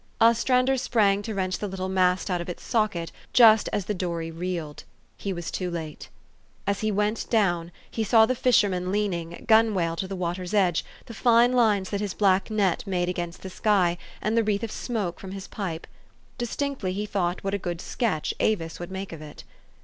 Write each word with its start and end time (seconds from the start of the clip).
Ostrander 0.19 0.77
sprang 0.77 1.21
to 1.21 1.35
wrench 1.35 1.59
the 1.59 1.67
little 1.67 1.87
mast 1.87 2.31
out 2.31 2.41
of 2.41 2.49
its 2.49 2.63
socket 2.63 3.11
just 3.33 3.69
as 3.71 3.85
the 3.85 3.93
dory 3.93 4.31
reeled. 4.31 4.83
He 5.15 5.31
was 5.31 5.51
too 5.51 5.69
late. 5.69 6.09
As 6.65 6.79
he 6.79 6.91
went 6.91 7.29
down, 7.29 7.71
he 7.91 8.03
saw 8.03 8.25
the 8.25 8.33
fisherman 8.33 8.91
leaning, 8.91 9.45
gunwale 9.47 9.95
to 9.97 10.07
the 10.07 10.15
water's 10.15 10.55
edge, 10.55 10.83
the 11.05 11.13
fine 11.13 11.51
lines 11.53 11.91
that 11.91 12.01
his 12.01 12.15
black 12.15 12.49
net 12.49 12.83
made 12.87 13.09
against 13.09 13.43
the 13.43 13.49
sky, 13.51 13.99
and 14.23 14.35
the 14.35 14.43
wreath 14.43 14.63
of 14.63 14.71
smoke 14.71 15.19
from 15.19 15.33
his 15.33 15.47
pipe. 15.47 15.85
Distinctly 16.39 16.93
he 16.93 17.05
thought 17.05 17.43
what 17.43 17.53
a 17.53 17.59
good 17.59 17.79
sketch 17.79 18.33
Avis 18.39 18.79
would 18.79 18.89
make 18.89 19.11
of 19.13 19.21
it. 19.21 19.43